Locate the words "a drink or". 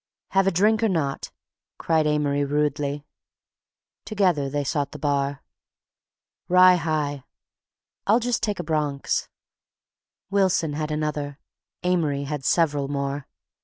0.47-0.89